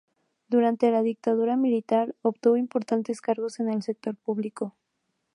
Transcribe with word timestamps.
Durante 0.47 0.89
la 0.89 1.03
dictadura 1.03 1.55
militar 1.57 2.15
obtuvo 2.23 2.57
importantes 2.57 3.21
cargos 3.21 3.59
en 3.59 3.69
el 3.69 3.83
sector 3.83 4.15
público. 4.15 4.75